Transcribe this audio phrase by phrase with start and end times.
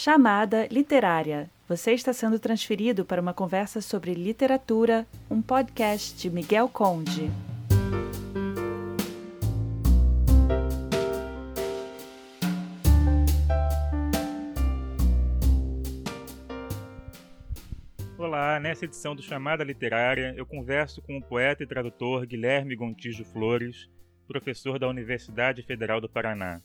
[0.00, 1.50] Chamada Literária.
[1.68, 7.28] Você está sendo transferido para uma conversa sobre literatura, um podcast de Miguel Conde.
[18.16, 23.24] Olá, nessa edição do Chamada Literária, eu converso com o poeta e tradutor Guilherme Gontijo
[23.24, 23.88] Flores,
[24.28, 26.60] professor da Universidade Federal do Paraná.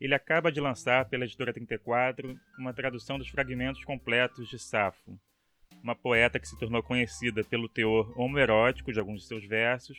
[0.00, 5.18] Ele acaba de lançar pela editora 34 uma tradução dos fragmentos completos de Safo,
[5.82, 9.98] uma poeta que se tornou conhecida pelo teor homoerótico de alguns de seus versos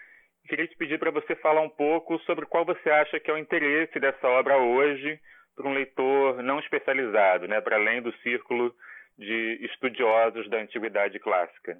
[0.47, 3.37] Queria te pedir para você falar um pouco sobre qual você acha que é o
[3.37, 5.19] interesse dessa obra hoje
[5.57, 8.73] para um leitor não especializado, né, para além do círculo
[9.17, 11.75] de estudiosos da antiguidade clássica.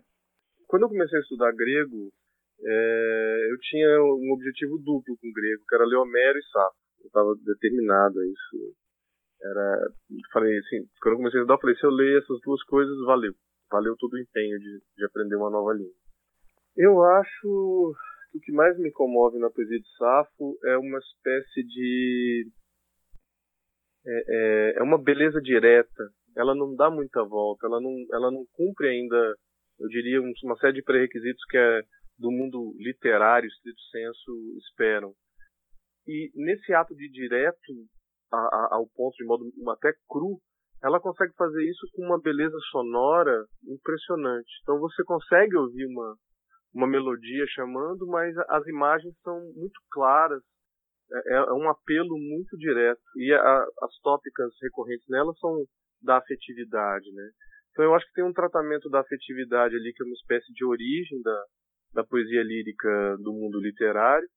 [0.67, 2.11] Quando eu comecei a estudar grego,
[2.59, 6.75] é, eu tinha um objetivo duplo com grego, que era ler Homero e Safo.
[7.03, 8.75] Eu estava determinado a isso.
[9.41, 9.87] Era,
[10.33, 12.97] falei assim, quando eu comecei a estudar, eu falei, se eu ler essas duas coisas,
[13.05, 13.31] valeu
[13.69, 15.93] valeu todo o empenho de, de aprender uma nova língua.
[16.75, 17.95] Eu acho
[18.31, 22.51] que o que mais me comove na poesia de Safo é uma espécie de.
[24.05, 26.03] É, é, é, uma beleza direta.
[26.35, 29.35] Ela não dá muita volta, ela não, ela não cumpre ainda,
[29.79, 31.81] eu diria, uma série de pré-requisitos que é
[32.17, 35.13] do mundo literário, estrito senso, esperam.
[36.07, 37.73] E nesse ato de direto
[38.31, 40.39] a, a, ao ponto, de modo até cru,
[40.83, 44.49] ela consegue fazer isso com uma beleza sonora impressionante.
[44.61, 46.15] Então você consegue ouvir uma,
[46.73, 50.41] uma melodia chamando, mas as imagens são muito claras.
[51.11, 53.01] É, é um apelo muito direto.
[53.15, 55.63] E a, as tópicas recorrentes nela são
[56.01, 57.29] da afetividade, né?
[57.71, 60.65] Então eu acho que tem um tratamento da afetividade ali que é uma espécie de
[60.65, 61.43] origem da,
[61.93, 64.27] da poesia lírica do mundo literário,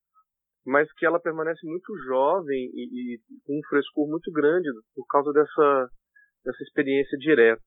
[0.65, 5.33] mas que ela permanece muito jovem e, e com um frescor muito grande por causa
[5.33, 5.89] dessa
[6.45, 7.63] dessa experiência direta.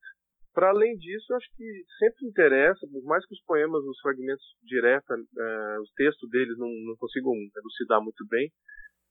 [0.52, 1.64] Para além disso, eu acho que
[1.98, 6.68] sempre interessa, por mais que os poemas, os fragmentos direta, uh, os textos deles não,
[6.68, 8.52] não consigam elucidar muito bem,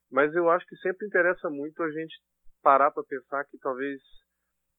[0.09, 2.15] mas eu acho que sempre interessa muito a gente
[2.61, 3.99] parar para pensar que talvez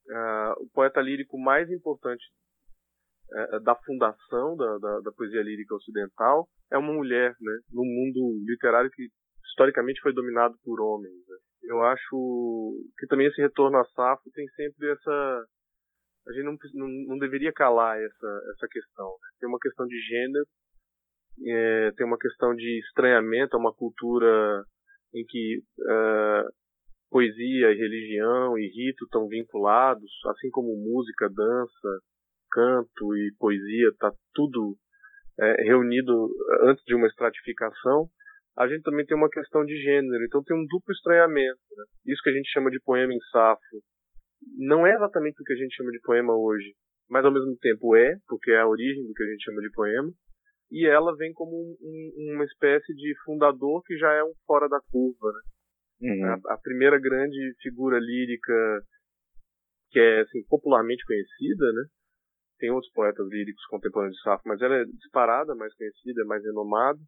[0.09, 2.25] uh, o poeta lírico mais importante
[3.28, 8.43] uh, da fundação da, da, da, poesia lírica ocidental é uma mulher, né, no mundo
[8.47, 9.09] literário que
[9.50, 11.12] historicamente foi dominado por homens.
[11.28, 11.37] Né
[11.67, 15.47] eu acho que também esse retorno a Safo tem sempre essa
[16.27, 19.29] a gente não, não, não deveria calar essa essa questão né?
[19.41, 20.47] tem uma questão de gênero
[21.47, 24.65] é, tem uma questão de estranhamento a uma cultura
[25.15, 26.53] em que uh,
[27.11, 32.01] poesia e religião e rito estão vinculados assim como música dança
[32.51, 34.77] canto e poesia está tudo
[35.39, 36.29] é, reunido
[36.63, 38.09] antes de uma estratificação
[38.57, 41.61] a gente também tem uma questão de gênero, então tem um duplo estranhamento.
[41.77, 41.85] Né?
[42.06, 43.83] Isso que a gente chama de poema em safo
[44.56, 46.75] não é exatamente o que a gente chama de poema hoje,
[47.09, 49.71] mas ao mesmo tempo é, porque é a origem do que a gente chama de
[49.71, 50.12] poema,
[50.71, 54.69] e ela vem como um, um, uma espécie de fundador que já é um fora
[54.69, 55.33] da curva.
[56.00, 56.12] Né?
[56.12, 56.25] Uhum.
[56.27, 58.83] A, a, primeira grande figura lírica
[59.91, 61.85] que é assim, popularmente conhecida, né?
[62.59, 66.99] tem outros poetas líricos contemporâneos de Safo, mas ela é disparada, mais conhecida, mais renomada,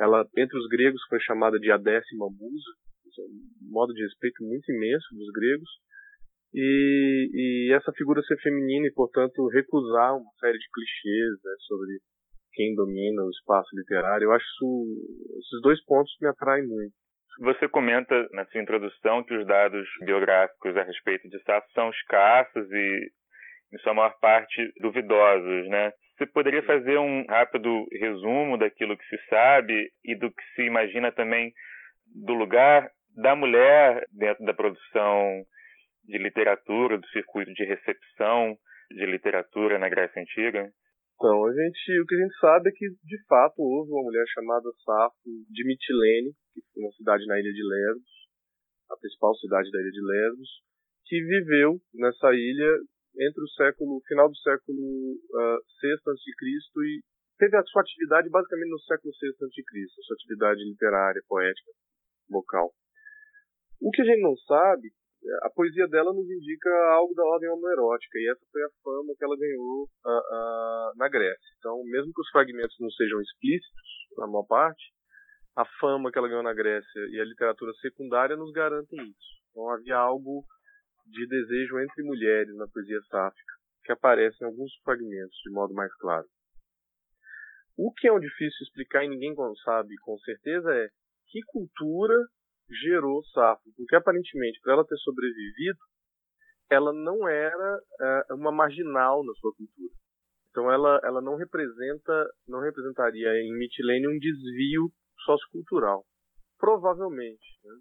[0.00, 2.70] ela, entre os gregos, foi chamada de a décima musa,
[3.18, 5.68] é um modo de respeito muito imenso dos gregos.
[6.54, 11.98] E, e, essa figura ser feminina e, portanto, recusar uma série de clichês né, sobre
[12.52, 16.92] quem domina o espaço literário, eu acho isso, esses dois pontos me atraem muito.
[17.40, 22.70] Você comenta na sua introdução que os dados biográficos a respeito de Safo são escassos
[22.70, 23.10] e,
[23.72, 25.92] em sua maior parte, duvidosos, né?
[26.20, 31.10] Você poderia fazer um rápido resumo daquilo que se sabe e do que se imagina
[31.10, 31.50] também
[32.14, 35.42] do lugar da mulher dentro da produção
[36.04, 38.54] de literatura, do circuito de recepção
[38.90, 40.68] de literatura na Grécia Antiga?
[41.14, 44.24] Então, a gente, o que a gente sabe é que, de fato, houve uma mulher
[44.34, 48.12] chamada Safo de Mitilene, que foi uma cidade na ilha de Lesbos,
[48.90, 50.48] a principal cidade da ilha de Lesbos,
[51.06, 52.76] que viveu nessa ilha
[53.20, 56.24] entre o século final do século VI a.C.
[56.80, 57.02] e
[57.38, 61.70] teve a sua atividade basicamente no século VI a.C., a sua atividade literária, poética,
[62.28, 62.72] vocal.
[63.80, 64.88] O que a gente não sabe,
[65.42, 69.24] a poesia dela nos indica algo da ordem homoerótica, e essa foi a fama que
[69.24, 71.50] ela ganhou uh, uh, na Grécia.
[71.58, 74.82] Então, mesmo que os fragmentos não sejam explícitos, na maior parte,
[75.56, 79.40] a fama que ela ganhou na Grécia e a literatura secundária nos garantem isso.
[79.50, 80.44] Então, havia algo
[81.10, 83.54] de desejo entre mulheres na poesia sáfica,
[83.84, 86.26] que aparece em alguns fragmentos de modo mais claro.
[87.76, 89.34] O que é um difícil explicar e ninguém
[89.64, 90.88] sabe com certeza é
[91.28, 92.14] que cultura
[92.82, 95.78] gerou Safo, porque aparentemente para ela ter sobrevivido,
[96.70, 99.92] ela não era é, uma marginal na sua cultura.
[100.50, 104.90] Então ela, ela não representa, não representaria em Mitilene um desvio
[105.24, 106.04] sociocultural,
[106.58, 107.58] provavelmente.
[107.64, 107.74] Né?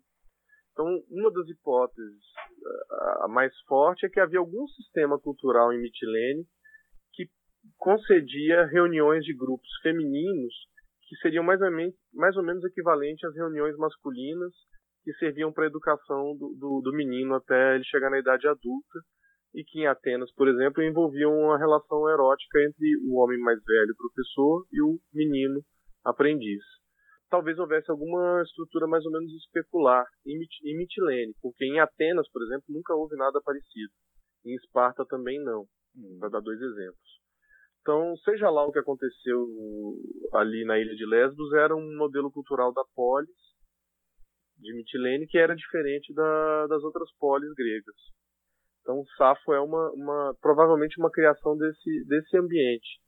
[0.79, 2.23] Então, uma das hipóteses
[3.23, 6.45] a mais forte é que havia algum sistema cultural em Mitilene
[7.11, 7.27] que
[7.77, 10.53] concedia reuniões de grupos femininos
[11.01, 14.53] que seriam mais ou menos, mais ou menos equivalentes às reuniões masculinas
[15.03, 18.99] que serviam para a educação do, do, do menino até ele chegar na idade adulta
[19.53, 23.95] e que em Atenas, por exemplo, envolviam uma relação erótica entre o homem mais velho,
[23.97, 25.61] professor, e o menino
[26.05, 26.63] aprendiz
[27.29, 32.65] talvez houvesse alguma estrutura mais ou menos especular em Mitilene, porque em Atenas, por exemplo,
[32.69, 33.91] nunca houve nada parecido.
[34.45, 35.65] Em Esparta também não,
[35.95, 36.17] hum.
[36.19, 37.19] para dar dois exemplos.
[37.81, 39.47] Então, seja lá o que aconteceu
[40.33, 43.29] ali na ilha de Lesbos, era um modelo cultural da polis
[44.57, 47.95] de Mitilene que era diferente da, das outras polis gregas.
[48.81, 52.99] Então, Safo é uma, uma provavelmente uma criação desse, desse ambiente.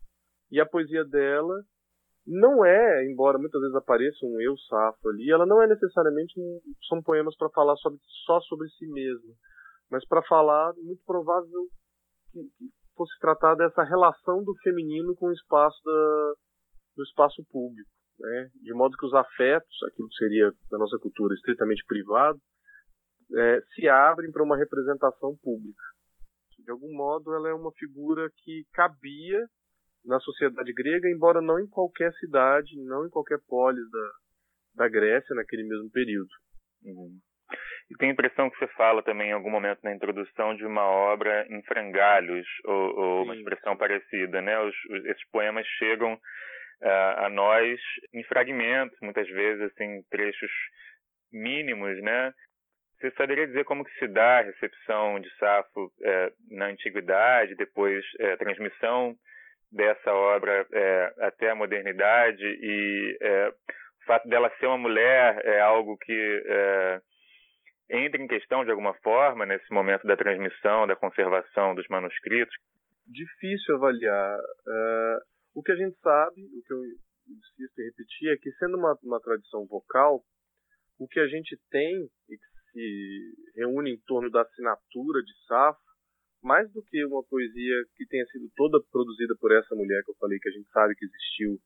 [0.50, 1.56] E a poesia dela
[2.26, 6.60] não é, embora muitas vezes apareça um eu safo ali, ela não é necessariamente um,
[6.88, 9.34] são poemas para falar sobre, só sobre si mesmo,
[9.90, 11.68] mas para falar, muito provável
[12.32, 12.40] que,
[12.96, 16.34] fosse tratar dessa relação do feminino com o espaço da,
[16.98, 17.90] do espaço público,
[18.20, 18.50] né?
[18.62, 22.40] de modo que os afetos, aquilo que seria da nossa cultura estritamente privado,
[23.34, 25.84] é, se abrem para uma representação pública.
[26.60, 29.48] De algum modo, ela é uma figura que cabia
[30.06, 34.12] na sociedade grega, embora não em qualquer cidade, não em qualquer polis da,
[34.84, 36.30] da Grécia naquele mesmo período.
[36.84, 37.20] Uhum.
[37.90, 40.86] E tem a impressão que você fala também em algum momento na introdução de uma
[40.86, 44.58] obra em frangalhos, ou, ou uma expressão parecida, né?
[44.62, 47.80] Os, os, esses poemas chegam uh, a nós
[48.14, 50.52] em fragmentos, muitas vezes assim trechos
[51.32, 52.34] mínimos, né?
[53.02, 58.06] Você saberia dizer como que se dá a recepção de Safo eh, na antiguidade, depois
[58.20, 59.16] eh, a transmissão
[59.72, 65.62] dessa obra é, até a modernidade e é, o fato dela ser uma mulher é
[65.62, 67.02] algo que é,
[67.92, 72.54] entra em questão de alguma forma nesse momento da transmissão, da conservação dos manuscritos?
[73.06, 74.40] Difícil avaliar.
[74.40, 75.20] Uh,
[75.56, 76.80] o que a gente sabe, o que eu
[77.28, 80.22] insisto em repetir, é que sendo uma, uma tradição vocal,
[81.00, 85.91] o que a gente tem e que se reúne em torno da assinatura de Safo
[86.44, 90.16] mais do que uma poesia que tenha sido toda produzida por essa mulher que eu
[90.16, 91.60] falei que a gente sabe que existiu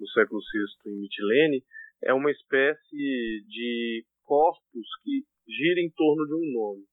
[0.00, 1.64] no século VI em Mitilene,
[2.02, 6.84] é uma espécie de corpus que gira em torno de um nome.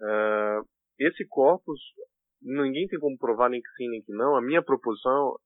[0.00, 0.68] Uh,
[0.98, 1.80] esse corpus,
[2.42, 4.36] ninguém tem como provar nem que sim nem que não.
[4.36, 5.36] A minha proposição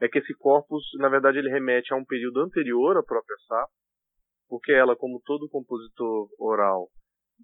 [0.00, 3.72] é que esse corpus, na verdade, ele remete a um período anterior à própria Safo,
[4.48, 6.90] porque ela, como todo compositor oral,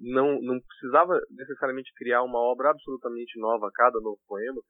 [0.01, 4.61] não, não precisava necessariamente criar uma obra absolutamente nova a cada novo poema.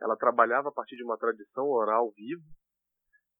[0.00, 2.42] Ela trabalhava a partir de uma tradição oral viva,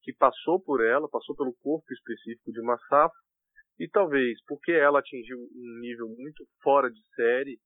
[0.01, 3.17] que passou por ela, passou pelo corpo específico de uma safra,
[3.79, 7.57] e talvez porque ela atingiu um nível muito fora de série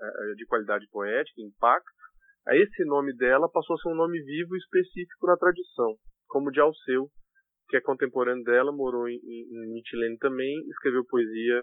[0.00, 2.02] eh, de qualidade poética, impacto,
[2.50, 5.94] esse nome dela passou a ser um nome vivo e específico na tradição,
[6.26, 7.08] como de Alceu,
[7.68, 9.20] que é contemporâneo dela, morou em
[9.72, 11.62] Mitilene também, escreveu poesia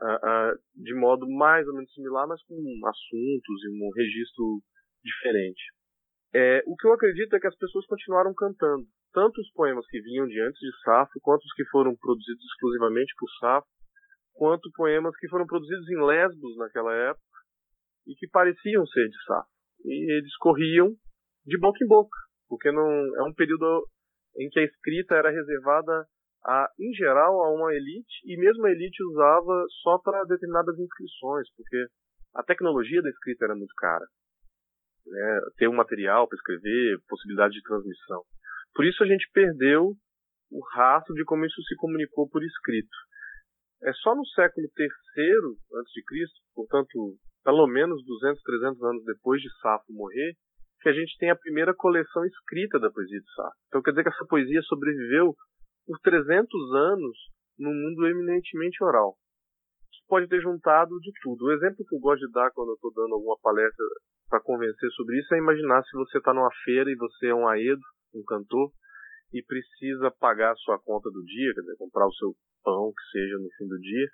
[0.00, 4.62] uh, de modo mais ou menos similar, mas com assuntos e um registro
[5.04, 5.62] diferente.
[6.34, 10.00] É, o que eu acredito é que as pessoas continuaram cantando, tanto os poemas que
[10.00, 13.66] vinham de antes de Safo, quanto os que foram produzidos exclusivamente por Safo,
[14.34, 17.24] quanto poemas que foram produzidos em Lesbos naquela época
[18.06, 19.48] e que pareciam ser de Safo.
[19.84, 20.94] E eles corriam
[21.44, 22.16] de boca em boca,
[22.48, 23.86] porque não é um período
[24.38, 26.06] em que a escrita era reservada
[26.44, 31.48] a, em geral a uma elite e mesmo a elite usava só para determinadas inscrições,
[31.54, 31.86] porque
[32.34, 34.06] a tecnologia da escrita era muito cara.
[35.06, 35.40] Né?
[35.56, 38.22] Ter um material para escrever, possibilidade de transmissão.
[38.74, 39.94] Por isso a gente perdeu
[40.50, 42.96] o rastro de como isso se comunicou por escrito.
[43.82, 49.92] É só no século III Cristo, portanto, pelo menos 200, 300 anos depois de Safo
[49.92, 50.34] morrer,
[50.82, 53.56] que a gente tem a primeira coleção escrita da poesia de Safo.
[53.68, 55.34] Então quer dizer que essa poesia sobreviveu
[55.86, 57.16] por 300 anos
[57.58, 59.14] num mundo eminentemente oral.
[59.90, 61.44] Que pode ter juntado de tudo.
[61.44, 63.84] O exemplo que eu gosto de dar quando eu estou dando alguma palestra
[64.28, 67.48] para convencer sobre isso é imaginar se você está numa feira e você é um
[67.48, 67.82] aedo,
[68.14, 68.70] um cantor,
[69.32, 73.18] e precisa pagar a sua conta do dia, quer dizer, comprar o seu pão, que
[73.18, 74.08] seja no fim do dia.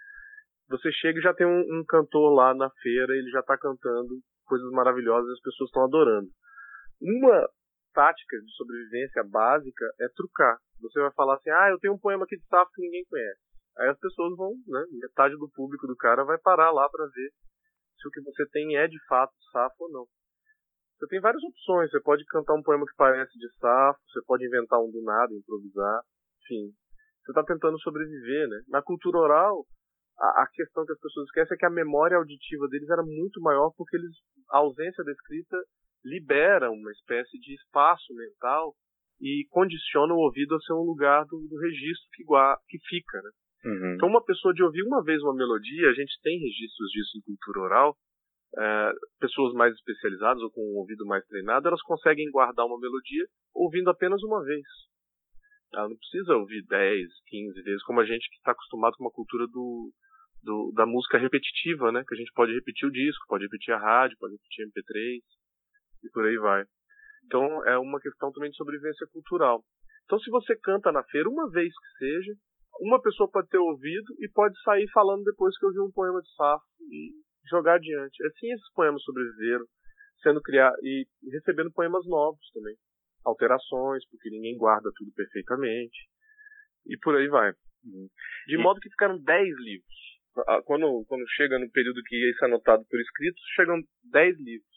[0.69, 4.19] Você chega e já tem um, um cantor lá na feira, ele já está cantando
[4.45, 6.29] coisas maravilhosas e as pessoas estão adorando.
[7.01, 7.49] Uma
[7.97, 10.61] tática de sobrevivência básica é trucar.
[10.83, 13.41] Você vai falar assim, ah, eu tenho um poema aqui de Safo que ninguém conhece.
[13.79, 17.31] Aí as pessoas vão, né, metade do público do cara vai parar lá para ver
[17.97, 20.05] se o que você tem é de fato Safo ou não.
[20.99, 21.91] Você tem várias opções.
[21.91, 25.33] Você pode cantar um poema que parece de Safo, você pode inventar um do nada,
[25.33, 26.03] improvisar,
[26.45, 26.73] enfim.
[27.25, 28.61] Você está tentando sobreviver, né?
[28.69, 29.65] Na cultura oral,
[30.19, 33.73] a, questão que as pessoas esquecem é que a memória auditiva deles era muito maior
[33.77, 34.13] porque eles,
[34.51, 35.57] a ausência da escrita
[36.05, 38.75] libera uma espécie de espaço mental
[39.21, 42.25] e condiciona o ouvido a ser um lugar do, do registro que,
[42.69, 43.31] que fica, né?
[43.65, 43.95] Uhum.
[43.95, 47.23] Então, uma pessoa de ouvir uma vez uma melodia, a gente tem registros disso em
[47.23, 47.97] cultura oral,
[48.57, 53.27] é, pessoas mais especializadas ou com um ouvido mais treinado, elas conseguem guardar uma melodia
[53.55, 54.65] ouvindo apenas uma vez.
[55.75, 59.11] Ela não precisa ouvir 10, 15 vezes, como a gente que está acostumado com uma
[59.11, 59.93] cultura do,
[60.43, 62.05] do, da música repetitiva, né?
[62.07, 65.21] Que a gente pode repetir o disco, pode repetir a rádio, pode repetir MP3
[66.07, 66.65] e por aí vai.
[67.27, 69.63] Então é uma questão também de sobrevivência cultural.
[70.05, 72.33] Então se você canta na feira uma vez que seja,
[72.81, 76.33] uma pessoa pode ter ouvido e pode sair falando depois que ouviu um poema de
[76.35, 77.13] Safo e
[77.51, 78.25] jogar adiante.
[78.27, 79.65] Assim esses poemas sobreviveram,
[80.23, 82.77] sendo criados e recebendo poemas novos também,
[83.25, 86.09] alterações, porque ninguém guarda tudo perfeitamente
[86.87, 87.53] e por aí vai.
[88.47, 88.59] De e...
[88.59, 90.07] modo que ficaram 10 livros.
[90.65, 93.81] Quando, quando chega no período que isso é anotado por escrito, chegam
[94.13, 94.76] 10 livros.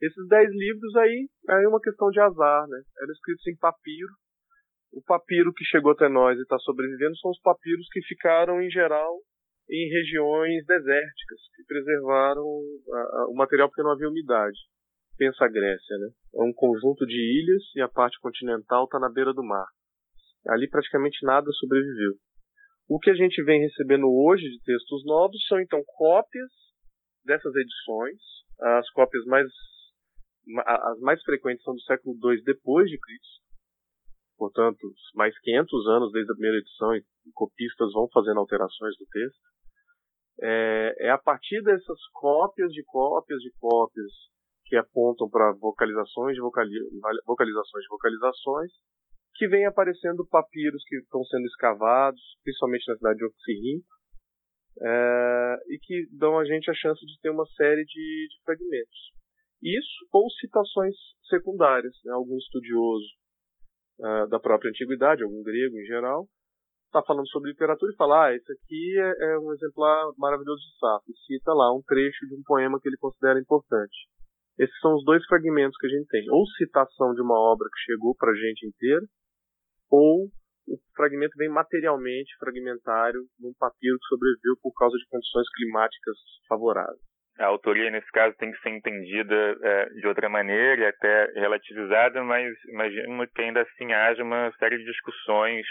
[0.00, 2.80] Esses dez livros aí é uma questão de azar, né?
[3.02, 4.12] Eram escritos em papiro.
[4.92, 8.70] O papiro que chegou até nós e está sobrevivendo são os papiros que ficaram, em
[8.70, 9.18] geral,
[9.68, 14.56] em regiões desérticas, que preservaram a, a, o material porque não havia umidade.
[15.18, 16.08] Pensa a Grécia, né?
[16.36, 19.66] É um conjunto de ilhas e a parte continental está na beira do mar.
[20.46, 22.14] Ali praticamente nada sobreviveu.
[22.88, 26.50] O que a gente vem recebendo hoje de textos novos são então cópias
[27.24, 28.16] dessas edições,
[28.60, 29.46] as cópias mais
[30.64, 33.42] as mais frequentes são do século II depois de Cristo,
[34.36, 34.80] portanto,
[35.14, 39.40] mais 500 anos desde a primeira edição e copistas vão fazendo alterações do texto.
[40.40, 44.12] É, é a partir dessas cópias de cópias de cópias
[44.66, 46.70] que apontam para vocalizações de vocali
[47.26, 48.70] vocalizações de vocalizações
[49.34, 53.80] que vem aparecendo papiros que estão sendo escavados, principalmente na cidade de Oxirrim,
[54.80, 59.17] é, e que dão a gente a chance de ter uma série de, de fragmentos.
[59.62, 60.94] Isso ou citações
[61.28, 61.94] secundárias.
[62.04, 62.12] Né?
[62.12, 63.06] Algum estudioso
[64.00, 66.26] uh, da própria antiguidade, algum grego em geral,
[66.86, 70.78] está falando sobre literatura e fala: ah, esse aqui é, é um exemplar maravilhoso de
[70.78, 74.08] Safo, e cita lá um trecho de um poema que ele considera importante.
[74.58, 77.92] Esses são os dois fragmentos que a gente tem: ou citação de uma obra que
[77.92, 79.06] chegou para a gente inteira,
[79.90, 80.30] ou
[80.68, 87.07] o fragmento vem materialmente fragmentário num papiro que sobreviveu por causa de condições climáticas favoráveis
[87.38, 92.22] a autoria nesse caso tem que ser entendida é, de outra maneira e até relativizada,
[92.24, 95.64] mas imagino que ainda assim haja uma série de discussões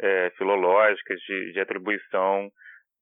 [0.00, 2.50] é, filológicas de, de, atribuição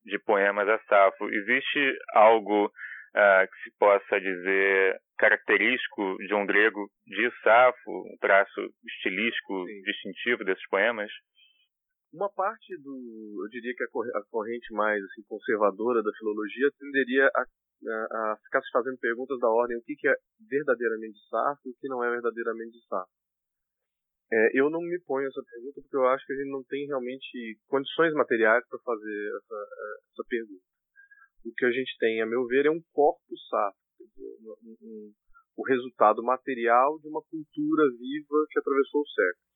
[0.05, 1.29] de poemas a Safo.
[1.29, 8.61] Existe algo uh, que se possa dizer característico de um grego de Safo, um traço
[8.87, 9.83] estilístico Sim.
[9.83, 11.11] distintivo desses poemas?
[12.13, 17.45] Uma parte do, eu diria que a corrente mais assim, conservadora da filologia tenderia a
[17.87, 20.17] a, a ficar se fazendo perguntas da ordem o que, que é
[20.49, 23.11] verdadeiramente safo e o que não é verdadeiramente safo.
[24.31, 26.87] É, eu não me ponho essa pergunta porque eu acho que a gente não tem
[26.87, 29.69] realmente condições materiais para fazer essa,
[30.13, 30.65] essa pergunta.
[31.47, 33.79] O que a gente tem, a meu ver, é um corpo safo,
[34.19, 35.13] um, um,
[35.57, 39.48] o resultado material de uma cultura viva que atravessou o século.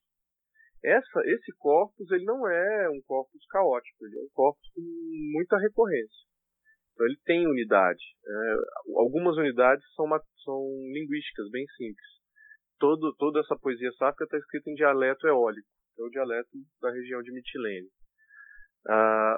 [0.84, 4.82] Essa, esse corpus ele não é um corpus caótico, ele é um corpus com
[5.32, 6.26] muita recorrência.
[6.92, 8.02] Então ele tem unidade.
[8.26, 8.56] É,
[8.96, 10.60] algumas unidades são, uma, são
[10.92, 12.08] linguísticas, bem simples.
[12.78, 16.90] Todo, toda essa poesia sáfica está escrita em dialeto eólico, que é o dialeto da
[16.90, 17.88] região de Mitilene.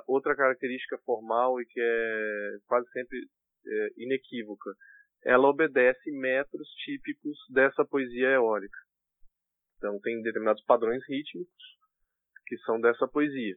[0.08, 3.18] Outra característica formal e que é quase sempre
[3.66, 4.70] é, inequívoca,
[5.24, 8.78] ela obedece metros típicos dessa poesia eólica.
[9.84, 11.52] Então tem determinados padrões rítmicos
[12.46, 13.54] que são dessa poesia.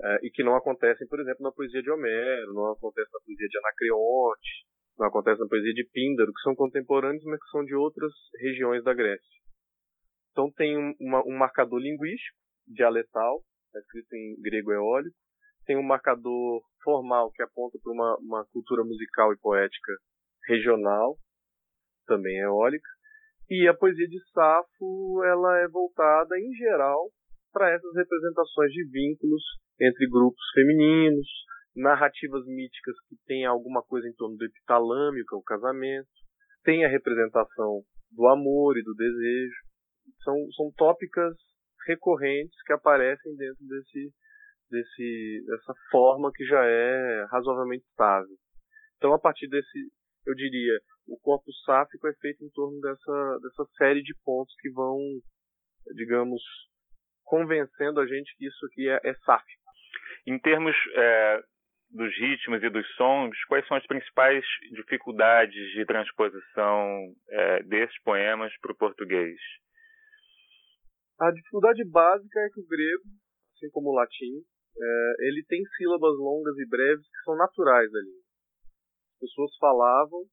[0.00, 3.46] Uh, e que não acontecem, por exemplo, na poesia de Homero, não acontece na poesia
[3.46, 4.66] de Anacreonte,
[4.98, 8.82] não acontece na poesia de Píndaro, que são contemporâneos, mas que são de outras regiões
[8.82, 9.40] da Grécia.
[10.32, 15.16] Então tem um, uma, um marcador linguístico, dialetal, está escrito em grego eólico,
[15.66, 19.92] tem um marcador formal que aponta para uma, uma cultura musical e poética
[20.48, 21.18] regional,
[22.06, 22.88] também eólica,
[23.50, 27.10] e a poesia de Safo ela é voltada em geral
[27.52, 29.42] para essas representações de vínculos
[29.80, 31.26] entre grupos femininos,
[31.74, 36.08] narrativas míticas que têm alguma coisa em torno do epitalâmio, que é o casamento,
[36.62, 39.56] tem a representação do amor e do desejo.
[40.22, 41.34] São, são tópicas
[41.88, 44.12] recorrentes que aparecem dentro desse,
[44.70, 48.36] desse, dessa forma que já é razoavelmente estável.
[48.96, 49.90] Então, a partir desse,
[50.26, 54.70] eu diria, o corpo sáfico é feito em torno dessa, dessa série de pontos que
[54.70, 54.98] vão,
[55.94, 56.42] digamos,
[57.24, 59.62] convencendo a gente que isso aqui é, é sáfico.
[60.26, 61.42] Em termos é,
[61.90, 68.52] dos ritmos e dos sons, quais são as principais dificuldades de transposição é, desses poemas
[68.60, 69.38] para o português?
[71.20, 73.04] A dificuldade básica é que o grego,
[73.54, 74.42] assim como o latim,
[74.76, 77.88] é, ele tem sílabas longas e breves que são naturais.
[77.92, 78.19] As
[79.20, 80.24] pessoas falavam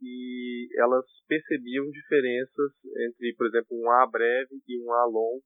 [0.00, 2.72] e elas percebiam diferenças
[3.08, 5.42] entre, por exemplo, um A breve e um A longo,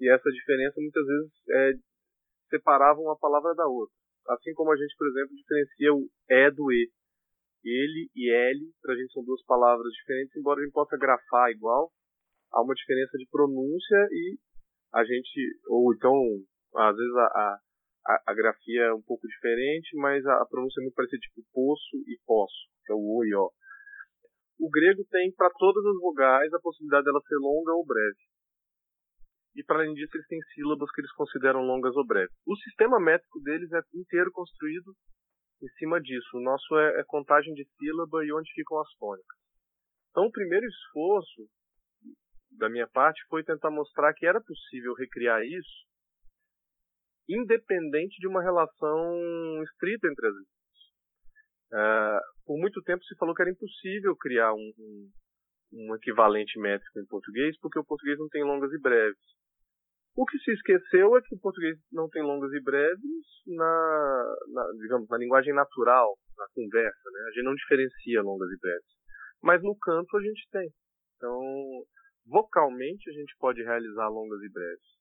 [0.00, 1.72] e essa diferença muitas vezes é,
[2.50, 3.94] separava uma palavra da outra.
[4.28, 6.90] Assim como a gente, por exemplo, diferencia o E do E.
[7.64, 11.50] Ele e L, para a gente são duas palavras diferentes, embora a gente possa grafar
[11.50, 11.90] igual,
[12.52, 14.38] há uma diferença de pronúncia e
[14.94, 16.14] a gente, ou então,
[16.76, 17.58] às vezes a, a,
[18.26, 21.96] a grafia é um pouco diferente, mas a, a pronúncia é muito parecida, tipo poço
[22.06, 23.50] e poço, que é o O e O.
[24.58, 28.18] O grego tem para todas as vogais a possibilidade dela ser longa ou breve.
[29.56, 32.34] E para além disso, eles têm sílabas que eles consideram longas ou breves.
[32.46, 34.94] O sistema métrico deles é inteiro construído
[35.62, 36.28] em cima disso.
[36.36, 39.38] O nosso é, é contagem de sílaba e onde ficam as tônicas.
[40.10, 41.48] Então, o primeiro esforço
[42.52, 45.86] da minha parte foi tentar mostrar que era possível recriar isso
[47.28, 50.56] independente de uma relação estrita entre as línguas.
[51.72, 55.10] Uh, por muito tempo se falou que era impossível criar um, um,
[55.72, 59.18] um, equivalente métrico em português, porque o português não tem longas e breves.
[60.16, 64.72] O que se esqueceu é que o português não tem longas e breves na, na
[64.80, 67.20] digamos, na linguagem natural, na conversa, né?
[67.28, 68.96] A gente não diferencia longas e breves.
[69.42, 70.70] Mas no canto a gente tem.
[71.16, 71.38] Então,
[72.26, 74.95] vocalmente a gente pode realizar longas e breves.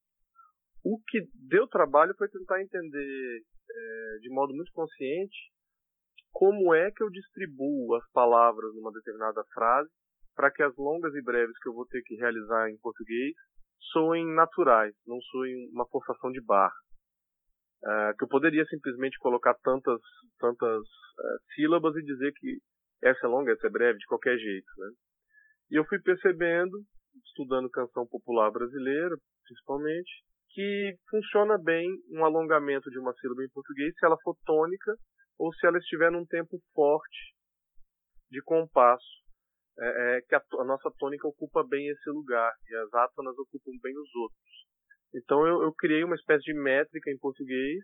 [0.86, 5.36] O que deu trabalho foi tentar entender é, de modo muito consciente
[6.32, 9.90] como é que eu distribuo as palavras numa determinada frase
[10.36, 13.34] para que as longas e breves que eu vou ter que realizar em português
[13.92, 16.76] soem naturais, não soem uma forçação de barra.
[17.84, 20.02] É, que eu poderia simplesmente colocar tantas,
[20.38, 22.60] tantas é, sílabas e dizer que
[23.02, 24.68] essa é longa, essa é breve, de qualquer jeito.
[24.78, 24.92] Né?
[25.72, 26.78] E eu fui percebendo
[27.24, 30.12] estudando canção popular brasileira, principalmente,
[30.56, 34.96] que funciona bem um alongamento de uma sílaba em português se ela for tônica
[35.38, 37.36] ou se ela estiver num tempo forte
[38.32, 39.06] de compasso,
[39.78, 39.88] é,
[40.18, 43.94] é, que a, a, nossa tônica ocupa bem esse lugar e as átonas ocupam bem
[44.00, 44.66] os outros.
[45.14, 47.84] Então eu, eu criei uma espécie de métrica em português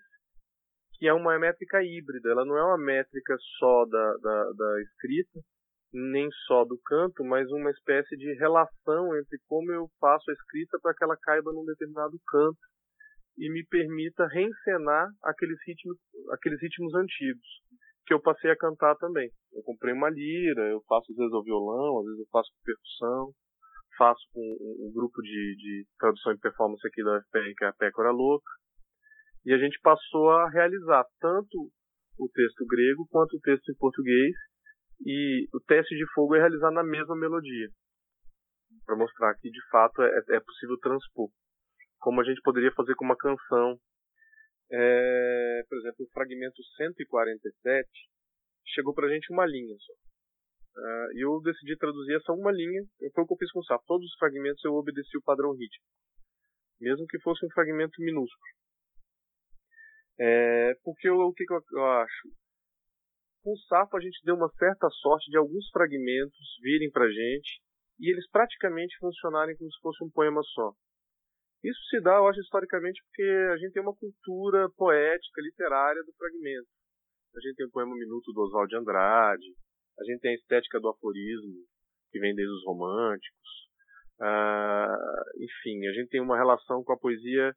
[0.94, 5.42] que é uma métrica híbrida, ela não é uma métrica só da, da, da escrita,
[5.94, 10.80] nem só do canto, mas uma espécie de relação entre como eu faço a escrita
[10.82, 12.60] para que ela caiba num determinado canto
[13.38, 15.98] e me permita reencenar aqueles ritmos,
[16.32, 17.48] aqueles ritmos antigos
[18.06, 19.30] que eu passei a cantar também.
[19.54, 22.66] Eu comprei uma lira, eu faço às vezes o violão, às vezes eu faço com
[22.66, 23.32] percussão,
[23.98, 27.74] faço com um, grupo de, de tradução e performance aqui da UFPR, que é a
[27.74, 28.52] Pécora Louca,
[29.46, 31.72] e a gente passou a realizar tanto
[32.18, 34.36] o texto grego quanto o texto em português
[35.06, 37.70] e o teste de fogo é realizado na mesma melodia,
[38.86, 41.30] para mostrar que de fato é, é, possível transpor,
[42.00, 43.80] como a gente poderia fazer com uma canção.
[44.74, 47.90] É, por exemplo, o fragmento 147
[48.68, 49.94] chegou para a gente uma linha só.
[50.74, 52.82] Uh, e eu decidi traduzir essa uma linha,
[53.14, 53.84] foi o que eu fiz com o Safo.
[53.86, 55.86] Todos os fragmentos eu obedeci o padrão rítmico.
[56.80, 58.52] mesmo que fosse um fragmento minúsculo.
[60.18, 62.30] É, porque o que, que eu acho?
[63.44, 67.62] Com o Sapo a gente deu uma certa sorte de alguns fragmentos virem para gente
[68.00, 70.74] e eles praticamente funcionarem como se fosse um poema só.
[71.64, 73.24] Isso se dá, eu acho, historicamente, porque
[73.54, 76.68] a gente tem uma cultura poética, literária do fragmento.
[77.36, 79.46] A gente tem o poema Minuto do Oswald de Andrade,
[80.00, 81.64] a gente tem a estética do aforismo,
[82.12, 83.50] que vem desde os românticos.
[84.20, 87.54] Uh, enfim, a gente tem uma relação com a poesia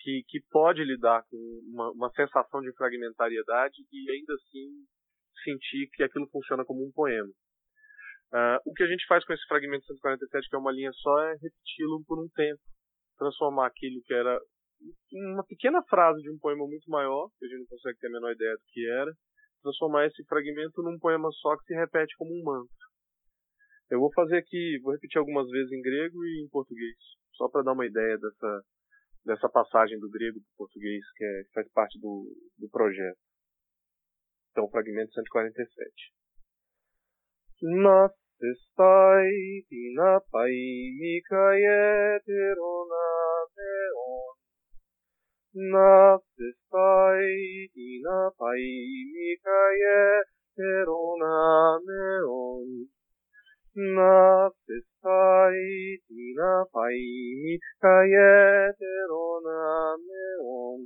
[0.00, 1.36] que, que pode lidar com
[1.72, 4.84] uma, uma sensação de fragmentariedade e ainda assim
[5.42, 7.30] sentir que aquilo funciona como um poema.
[8.32, 11.20] Uh, o que a gente faz com esse fragmento 147, que é uma linha só,
[11.20, 12.60] é repeti-lo por um tempo,
[13.18, 14.40] transformar aquilo que era
[15.12, 18.10] uma pequena frase de um poema muito maior, que a gente não consegue ter a
[18.10, 19.12] menor ideia do que era,
[19.62, 22.82] transformar esse fragmento num poema só que se repete como um mantra.
[23.90, 26.96] Eu vou fazer aqui, vou repetir algumas vezes em grego e em português,
[27.34, 28.62] só para dar uma ideia dessa,
[29.26, 32.24] dessa passagem do grego para o português, que é, faz parte do,
[32.58, 33.18] do projeto.
[34.52, 36.12] Então, fragmento 147.
[37.62, 40.52] Na testai tina pai
[41.00, 43.06] mikaeterona
[43.56, 44.36] neon.
[45.72, 48.60] Na testai tina pai
[49.14, 51.34] mikaeterona
[51.86, 52.68] neon.
[53.96, 55.64] Na testai
[56.06, 57.00] tina pai
[57.40, 59.60] mikaeterona
[59.96, 60.80] neon.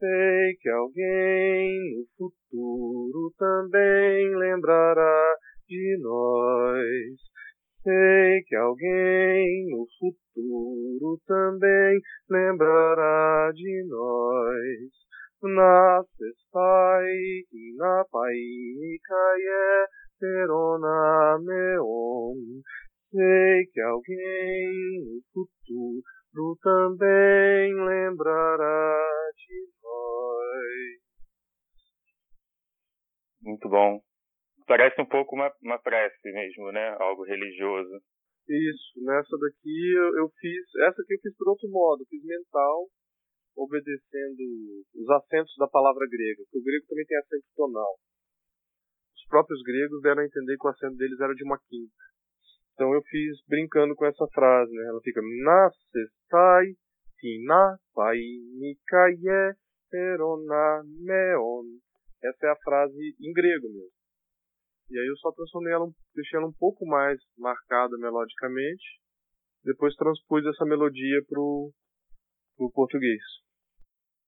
[0.00, 5.36] Sei que alguém no futuro também lembrará
[5.68, 7.20] de nós.
[7.82, 14.90] Sei que alguém no futuro também lembrará de nós.
[15.42, 17.12] Nasces pai,
[17.76, 18.36] na pai,
[18.78, 19.86] Micaie,
[20.18, 22.62] Perona, Meon.
[23.10, 26.19] Sei que alguém no futuro
[26.60, 28.98] também lembrará
[29.34, 31.00] de nós.
[33.42, 34.00] Muito bom.
[34.66, 36.96] Parece um pouco uma, uma prece mesmo, né?
[37.00, 38.00] Algo religioso.
[38.48, 40.64] Isso, nessa daqui eu, eu fiz.
[40.86, 42.88] Essa aqui eu fiz por outro modo, fiz mental,
[43.56, 44.42] obedecendo
[44.94, 47.94] os acentos da palavra grega, porque o grego também tem acento tonal.
[49.14, 52.09] Os próprios gregos deram a entender que o acento deles era de uma quinta.
[52.80, 54.84] Então eu fiz brincando com essa frase, né?
[54.88, 56.64] Ela fica Nasestai
[57.20, 58.16] tina pai
[58.58, 59.52] mikaie
[59.90, 61.66] perona meon.
[62.24, 63.92] Essa é a frase em grego mesmo.
[64.88, 68.98] E aí eu só transformei ela, deixei ela um pouco mais marcada melodicamente.
[69.62, 71.70] Depois transpus essa melodia pro,
[72.56, 73.20] pro português.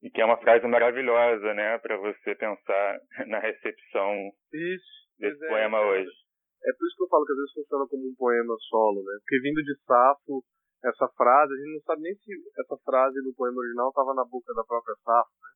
[0.02, 4.12] E que é uma frase maravilhosa, né, para você pensar na recepção
[4.52, 6.22] isso, desse é, poema é, hoje.
[6.62, 9.14] É por isso que eu falo que às vezes funciona como um poema solo, né?
[9.20, 10.44] Porque vindo de Safo,
[10.84, 14.24] essa frase, a gente não sabe nem se essa frase no poema original estava na
[14.24, 15.50] boca da própria Safo, né?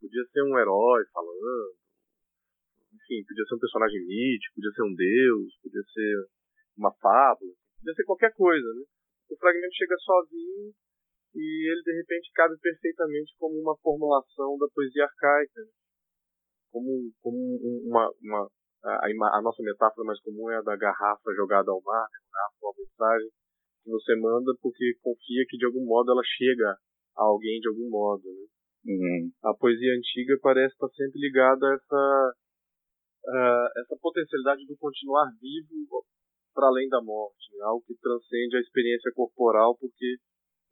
[0.00, 1.74] Podia ser um herói falando,
[2.94, 6.12] enfim, podia ser um personagem mítico, podia ser um deus, podia ser
[6.78, 8.84] uma fábula, podia ser qualquer coisa, né?
[9.30, 10.72] O fragmento chega sozinho
[11.34, 15.70] e ele de repente cabe perfeitamente como uma formulação da poesia arcaica, né?
[16.70, 17.38] como, como
[17.84, 18.48] uma, uma
[18.84, 22.18] a, a, nossa metáfora mais comum é a da garrafa jogada ao mar, né?
[22.32, 23.28] garrafa uma mensagem
[23.82, 26.78] que você manda porque confia que de algum modo ela chega
[27.16, 28.22] a alguém de algum modo.
[28.24, 28.46] Né?
[28.86, 29.30] Uhum.
[29.44, 32.34] A poesia antiga parece estar sempre ligada a essa
[33.26, 36.04] uh, essa potencialidade do continuar vivo
[36.54, 37.64] para além da morte, né?
[37.64, 40.16] algo que transcende a experiência corporal, porque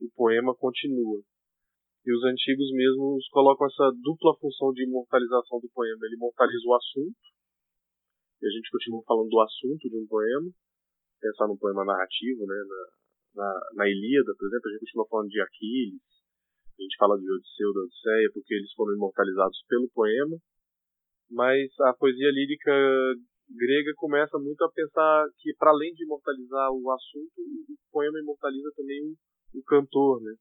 [0.01, 1.21] o poema continua.
[2.07, 5.99] E os antigos mesmos colocam essa dupla função de imortalização do poema.
[6.07, 7.19] Ele imortaliza o assunto,
[8.43, 10.51] a gente continua falando do assunto de um poema,
[11.21, 12.61] pensar no poema narrativo, né?
[12.69, 12.81] na,
[13.43, 16.03] na, na Ilíada, por exemplo, a gente continua falando de Aquiles,
[16.79, 20.37] a gente fala de Odisseu, da Odisseia, porque eles foram imortalizados pelo poema,
[21.31, 22.73] mas a poesia lírica
[23.49, 28.71] grega começa muito a pensar que para além de imortalizar o assunto, o poema imortaliza
[28.77, 29.17] também o,
[29.59, 30.35] o cantor, né?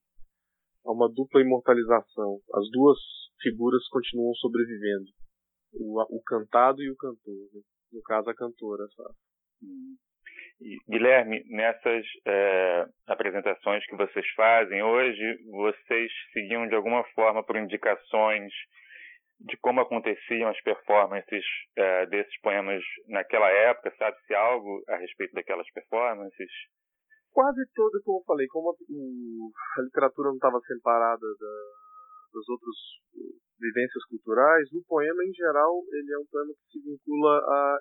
[0.86, 2.39] Há uma dupla imortalização.
[2.53, 2.97] As duas
[3.41, 5.10] figuras continuam sobrevivendo.
[5.73, 7.62] O, o cantado e o cantor, né?
[7.95, 9.15] No caso a cantora, sabe?
[9.63, 9.95] Hum.
[10.88, 18.53] Guilherme, nessas é, apresentações que vocês fazem hoje, vocês seguiam de alguma forma por indicações
[19.39, 21.43] de como aconteciam as performances
[21.77, 26.51] uh, desses poemas naquela época, sabe-se algo a respeito daquelas performances?
[27.34, 31.55] Quase toda, como eu falei, como a, a literatura não estava separada da,
[32.34, 32.75] das outras
[33.60, 37.80] vivências culturais, o poema, em geral, ele é um poema que se vincula a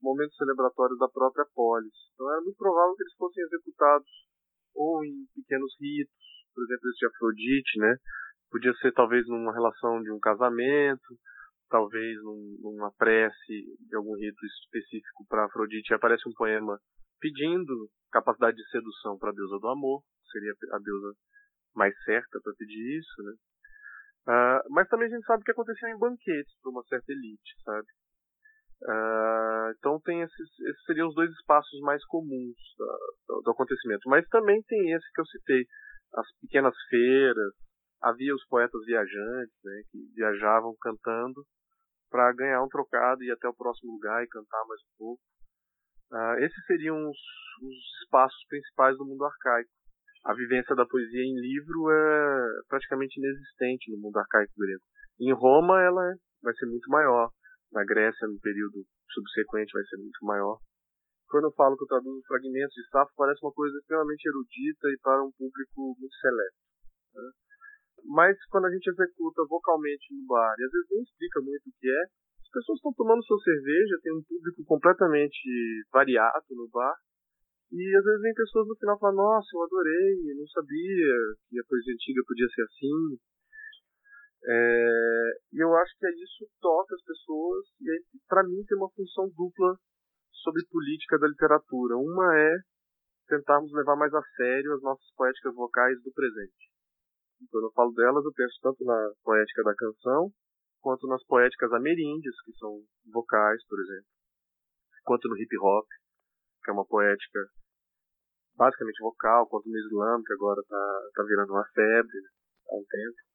[0.00, 1.94] momentos celebratórios da própria polis.
[2.14, 4.10] Então era muito provável que eles fossem executados
[4.74, 7.96] ou em pequenos ritos, por exemplo, esse de Afrodite, né?
[8.50, 11.18] Podia ser talvez numa relação de um casamento,
[11.68, 15.92] talvez num, numa prece de algum rito específico para Afrodite.
[15.92, 16.78] Aparece um poema
[17.20, 21.12] pedindo capacidade de sedução para a deusa do amor, seria a deusa
[21.74, 23.32] mais certa para pedir isso, né?
[24.28, 27.86] Uh, mas também a gente sabe que acontecia em banquetes para uma certa elite, sabe?
[28.82, 32.56] Uh, então tem esses, esses seriam os dois espaços mais comuns
[33.26, 34.06] do, do, acontecimento.
[34.06, 35.66] Mas também tem esse que eu citei,
[36.14, 37.54] as pequenas feiras,
[38.02, 41.42] havia os poetas viajantes, né, que viajavam cantando
[42.10, 45.22] para ganhar um trocado e ir até o próximo lugar e cantar mais um pouco.
[46.12, 47.18] Uh, esses seriam os,
[47.62, 49.70] os espaços principais do mundo arcaico.
[50.28, 54.84] A vivência da poesia em livro é praticamente inexistente no mundo arcaico grego.
[55.18, 56.04] Em Roma ela
[56.42, 57.32] vai ser muito maior
[57.72, 60.60] na Grécia, no período subsequente, vai ser muito maior.
[61.28, 64.98] Quando eu falo que eu traduzo fragmentos de Safo, parece uma coisa extremamente erudita e
[65.00, 66.58] para um público muito seleto.
[67.14, 67.30] Né?
[68.04, 71.72] Mas quando a gente executa vocalmente no bar, e às vezes nem explica muito o
[71.80, 75.40] que é, as pessoas estão tomando sua cerveja, tem um público completamente
[75.92, 76.96] variado no bar,
[77.70, 81.12] e às vezes vem pessoas no final falando, nossa, eu adorei, não sabia
[81.48, 83.18] que a poesia antiga podia ser assim,
[84.44, 88.90] é, e eu acho que é isso toca as pessoas e para mim tem uma
[88.90, 89.76] função dupla
[90.30, 91.96] sobre política da literatura.
[91.96, 92.56] Uma é
[93.26, 96.70] tentarmos levar mais a sério as nossas poéticas vocais do presente.
[97.50, 100.30] Quando eu falo delas, eu penso tanto na poética da canção,
[100.80, 104.08] quanto nas poéticas ameríndias, que são vocais, por exemplo,
[105.04, 105.86] quanto no hip hop,
[106.62, 107.40] que é uma poética
[108.56, 112.28] basicamente vocal, quanto no slam, que agora está tá virando uma febre né,
[112.70, 113.28] há um tempo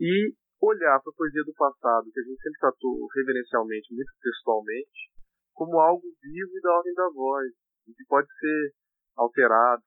[0.00, 5.10] e olhar para a poesia do passado, que a gente sempre tratou reverencialmente, muito textualmente,
[5.54, 7.52] como algo vivo e da ordem da voz,
[7.84, 8.72] que pode ser
[9.16, 9.82] alterado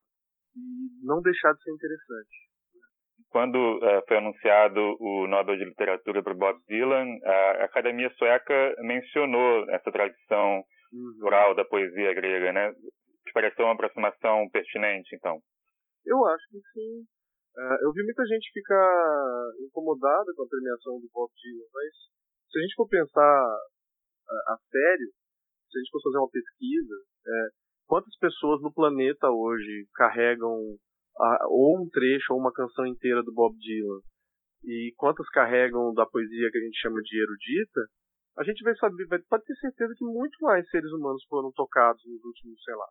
[0.54, 2.52] e não deixar de ser interessante.
[3.30, 9.70] Quando uh, foi anunciado o Nobel de Literatura para Bob Dylan, a Academia Sueca mencionou
[9.70, 10.62] essa tradição
[11.22, 12.72] oral da poesia grega, né?
[13.24, 15.40] Te pareceu uma aproximação pertinente, então?
[16.04, 17.04] Eu acho que sim.
[17.56, 21.92] Uh, eu vi muita gente ficar incomodada com a premiação do Bob Dylan, mas
[22.50, 25.08] se a gente for pensar uh, a sério,
[25.70, 26.94] se a gente for fazer uma pesquisa,
[27.26, 27.48] é,
[27.86, 30.56] quantas pessoas no planeta hoje carregam
[31.18, 34.00] a, ou um trecho ou uma canção inteira do Bob Dylan
[34.64, 37.80] e quantas carregam da poesia que a gente chama de erudita,
[38.36, 42.02] a gente vai saber, vai, pode ter certeza que muito mais seres humanos foram tocados
[42.06, 42.88] nos últimos, sei lá,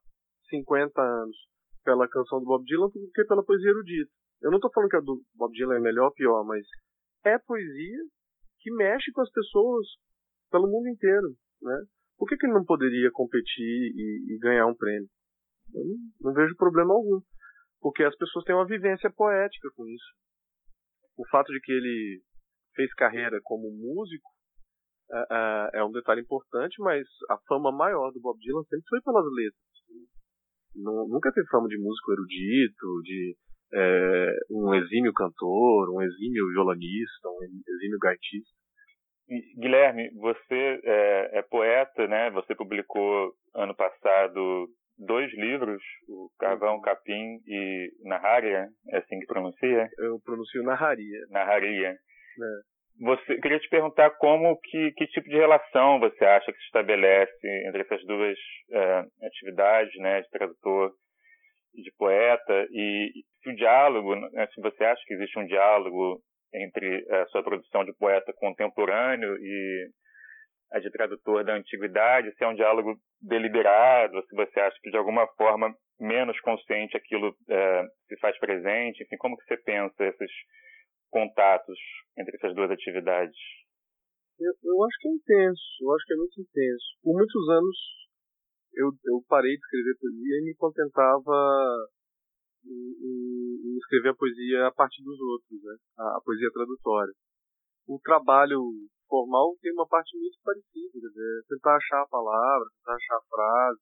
[0.50, 1.38] 50 anos
[1.84, 4.12] pela canção do Bob Dylan do que pela poesia erudita.
[4.42, 6.66] Eu não estou falando que a do Bob Dylan é melhor ou pior, mas
[7.26, 8.04] é poesia
[8.60, 9.88] que mexe com as pessoas
[10.52, 11.86] pelo mundo inteiro, né?
[12.18, 15.10] Por que, que ele não poderia competir e, e ganhar um prêmio?
[15.74, 17.20] Eu não, não, vejo problema algum,
[17.80, 20.14] porque as pessoas têm uma vivência poética com isso.
[21.18, 22.22] O fato de que ele
[22.76, 24.30] fez carreira como músico
[25.14, 29.26] é, é um detalhe importante, mas a fama maior do Bob Dylan sempre foi pelas
[29.26, 29.62] letras.
[31.10, 33.36] nunca teve fama de músico erudito, de
[33.74, 38.62] é, um exímio cantor, um exímio violonista, um exímio gaitista.
[39.58, 42.30] Guilherme, você é, é, poeta, né?
[42.32, 46.82] Você publicou ano passado dois livros, o Carvão, uhum.
[46.82, 49.90] Capim e Narraria, é assim que pronuncia?
[50.00, 51.20] Eu pronuncio Narraria.
[51.30, 51.90] Narraria.
[51.90, 52.71] É.
[53.02, 57.48] Você queria te perguntar como que, que tipo de relação você acha que se estabelece
[57.68, 58.38] entre essas duas
[58.72, 60.92] é, atividades, né, de tradutor
[61.74, 63.12] de poeta e
[63.42, 66.22] se o diálogo, né, se você acha que existe um diálogo
[66.54, 69.90] entre a sua produção de poeta contemporâneo e
[70.72, 74.98] a de tradutor da antiguidade, se é um diálogo deliberado, se você acha que de
[74.98, 80.32] alguma forma menos consciente aquilo é, se faz presente, enfim, como que você pensa esses
[81.12, 81.78] contatos
[82.18, 83.38] entre essas duas atividades?
[84.40, 86.86] Eu, eu acho que é intenso, eu acho que é muito intenso.
[87.04, 87.78] Por muitos anos
[88.74, 91.38] eu, eu parei de escrever poesia e me contentava
[92.66, 95.76] em, em, em escrever a poesia a partir dos outros, né?
[96.00, 97.14] a, a, poesia tradutória.
[97.88, 98.62] O trabalho
[99.08, 101.42] formal tem uma parte muito parecida, né?
[101.50, 103.82] tentar achar a palavra, tentar achar a frase,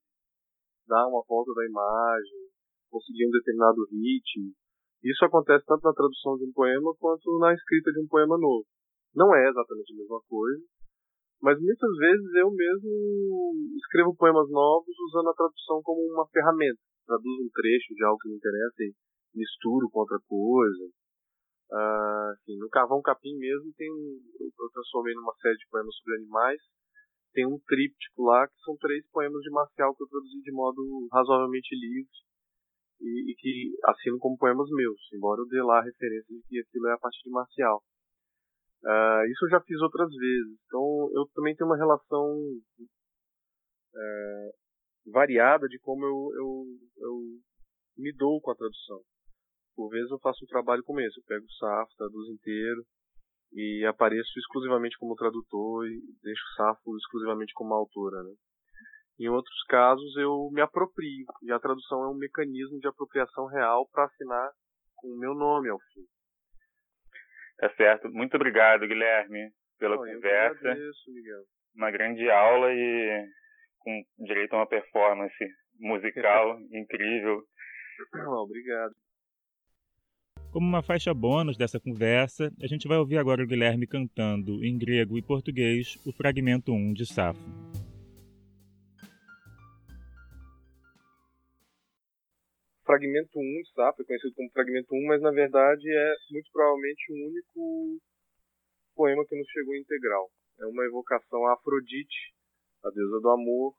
[0.88, 2.50] dar uma volta da imagem,
[2.90, 4.54] conseguir um determinado ritmo.
[5.04, 8.66] Isso acontece tanto na tradução de um poema quanto na escrita de um poema novo.
[9.16, 10.64] Não é exatamente a mesma coisa,
[11.42, 16.80] mas muitas vezes eu mesmo escrevo poemas novos usando a tradução como uma ferramenta.
[17.08, 18.94] Traduzo um trecho de algo que me interessa e
[19.34, 20.86] misturo com outra coisa.
[21.72, 26.62] Uh, no Carvão Capim mesmo tem eu transformei numa série de poemas sobre animais.
[27.32, 31.08] Tem um tríptico lá que são três poemas de Marcial que eu traduzi de modo
[31.14, 32.10] razoavelmente livre
[33.02, 36.60] e, e, que assino como poemas meus, embora eu dê lá a referência de que
[36.60, 37.82] aquilo é a partir de Marcial.
[38.84, 42.40] Uh, isso eu já fiz outras vezes, então eu também tenho uma relação
[43.94, 44.52] é,
[45.12, 46.66] variada de como eu, eu,
[46.98, 47.16] eu
[47.98, 49.02] me dou com a tradução.
[49.76, 52.86] Por vezes eu faço um trabalho como esse, eu pego o Safo, traduzo inteiro,
[53.52, 58.34] e apareço exclusivamente como tradutor e deixo o Safo exclusivamente como autora, né?
[59.20, 63.86] Em outros casos eu me aproprio, e a tradução é um mecanismo de apropriação real
[63.92, 64.50] para assinar
[64.96, 66.06] com o meu nome ao fim.
[67.58, 68.10] Tá certo.
[68.10, 70.66] Muito obrigado, Guilherme, pela Bom, conversa.
[70.66, 71.44] Eu agradeço, Miguel.
[71.76, 73.28] Uma grande aula e
[73.80, 75.46] com direito a uma performance
[75.78, 77.44] musical incrível.
[78.42, 78.94] Obrigado.
[80.52, 84.78] Como uma faixa bônus dessa conversa, a gente vai ouvir agora o Guilherme cantando em
[84.78, 87.59] grego e português o fragmento 1 de Safo.
[92.90, 97.14] Fragmento 1 de Safo é conhecido como Fragmento 1, mas na verdade é muito provavelmente
[97.14, 98.02] o único
[98.96, 100.28] poema que nos chegou integral.
[100.60, 102.34] É uma evocação a Afrodite,
[102.84, 103.76] a deusa do amor.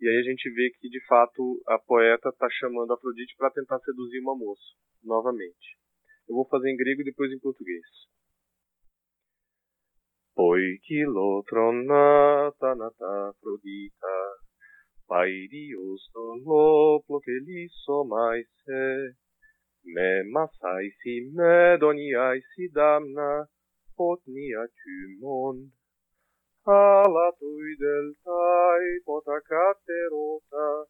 [0.00, 3.80] E aí a gente vê que de fato a poeta está chamando Afrodite para tentar
[3.80, 4.62] seduzir uma moça,
[5.02, 5.76] novamente.
[6.28, 7.82] Eu vou fazer em grego e depois em português.
[10.36, 12.76] Poiki lotronata
[15.10, 19.16] Pai Dios non lo che lisso mai se,
[19.82, 21.26] me masai si
[22.14, 23.44] ai si damna,
[23.96, 25.68] potnia tymon.
[26.62, 30.86] Ala tui deltai potacaterota,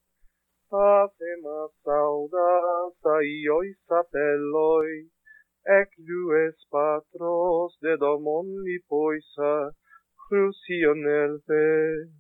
[0.68, 5.08] patema saudasa ioi sapelloi,
[5.64, 9.72] ec dues patros de domon li poisa,
[10.28, 12.19] crucionel te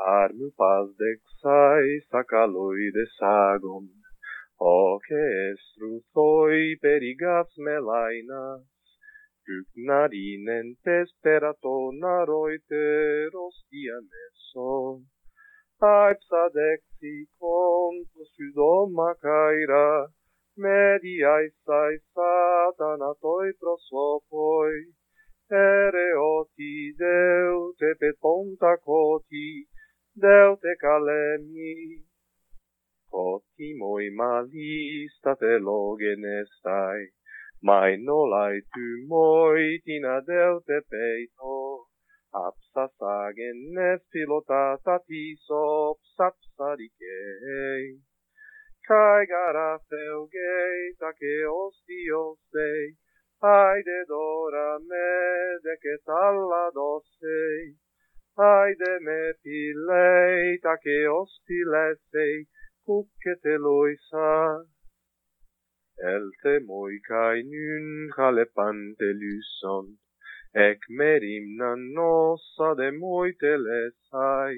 [0.00, 3.86] armipas dexai sacaloi de sagum,
[4.58, 8.64] hoc estrutoi perigas melainas,
[9.46, 15.06] Gygnarinen tesperaton aroiteros diameson,
[15.82, 20.08] Aipsa dexicon posudoma caira,
[20.56, 24.92] Mediae sai satanatoi prosopoi,
[25.50, 29.66] Ereoti deute petonta coti,
[30.16, 32.04] Deute calemi,
[33.08, 37.12] cotimoi malistate logen estai,
[37.62, 41.86] mai nolai tu moitin adeute peito,
[42.34, 48.02] apsa sagen nes pilotata piso, sapsadicei.
[48.86, 52.96] Cae gara feugei, tace ostios dei,
[53.40, 57.78] haide dora me, decet alla dosei,
[58.48, 62.36] ai de me pilei ta ke os pilesei
[62.86, 64.30] kukke te loisa
[66.68, 69.86] moi kai nun hale pante luson
[70.68, 74.54] ec merim nan nosa de moi te lesai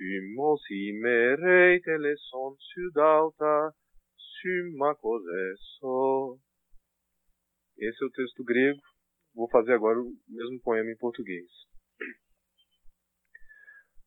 [0.00, 3.74] Tymos imerei teleson sudalta,
[4.16, 6.40] summa cosesso.
[7.76, 8.80] Esse é o texto grego.
[9.34, 11.50] Vou fazer agora o mesmo poema em português.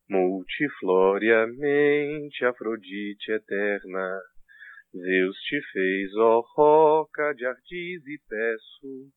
[0.08, 4.20] Multifloriamente, Afrodite eterna,
[4.94, 9.10] Zeus te fez, ó roca de ardis e peço,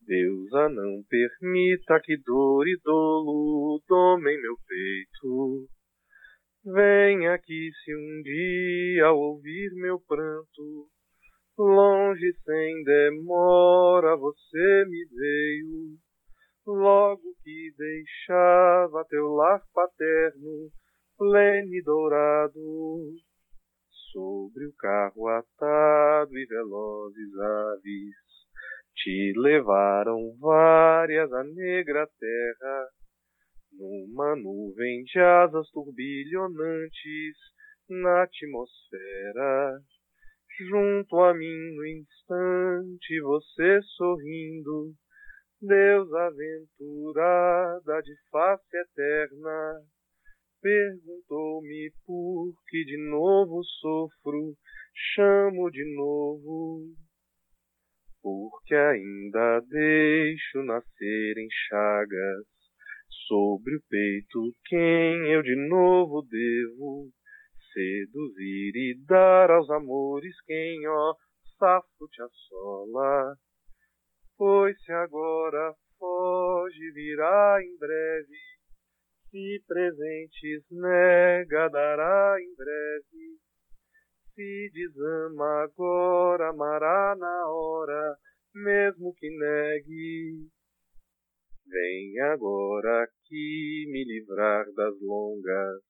[0.00, 5.68] Deusa não permita que dor e dolo domem meu peito.
[6.64, 10.88] Vem aqui se um dia ouvir meu pranto,
[11.58, 15.98] longe sem demora você me veio,
[16.66, 20.70] logo que deixava teu lar paterno,
[21.18, 23.14] pleno e dourado,
[24.12, 28.14] sobre o carro atado e velozes aves,
[28.94, 32.88] te levaram várias a negra terra,
[33.72, 37.36] numa nuvem de asas turbilhonantes
[37.88, 39.80] na atmosfera.
[40.68, 44.94] Junto a mim no instante você sorrindo,
[45.64, 49.80] Deus aventurada de face eterna,
[50.60, 54.56] perguntou-me por que de novo sofro,
[55.14, 56.88] chamo de novo,
[58.20, 62.44] porque ainda deixo nascer em chagas
[63.28, 67.08] sobre o peito quem eu de novo devo
[67.72, 71.14] seduzir e dar aos amores quem, ó,
[71.56, 73.36] safo te assola
[74.42, 78.36] pois se agora foge, virá em breve.
[79.30, 83.38] Se presentes nega, dará em breve.
[84.34, 88.16] Se desama agora, amará na hora,
[88.52, 90.48] mesmo que negue.
[91.64, 95.82] Vem agora aqui me livrar das longas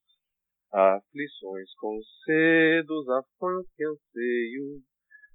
[0.71, 4.83] aflições, concedos, afãs que anseio